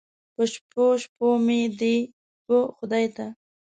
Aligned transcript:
په 0.33 0.43
شپو، 0.51 0.85
شپو 1.01 1.27
مې 1.45 1.59
دې 1.79 1.95
و 2.49 2.51
خدای 2.77 3.05
ته 3.15 3.25